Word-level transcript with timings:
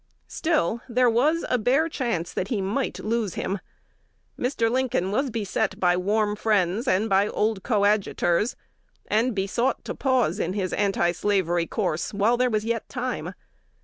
Still, 0.27 0.81
there 0.89 1.11
was 1.11 1.45
a 1.47 1.59
bare 1.59 1.87
chance 1.87 2.33
that 2.33 2.47
he 2.47 2.59
might 2.59 2.97
lose 2.97 3.35
him. 3.35 3.59
Mr. 4.35 4.67
Lincoln 4.67 5.11
was 5.11 5.29
beset 5.29 5.79
by 5.79 5.95
warm 5.95 6.35
friends 6.35 6.87
and 6.87 7.07
by 7.07 7.27
old 7.27 7.61
coadjutors, 7.61 8.55
and 9.05 9.35
besought 9.35 9.85
to 9.85 9.93
pause 9.93 10.39
in 10.39 10.53
his 10.53 10.73
antislavery 10.73 11.67
course 11.67 12.15
while 12.15 12.35
there 12.35 12.49
was 12.49 12.65
yet 12.65 12.89
time. 12.89 13.35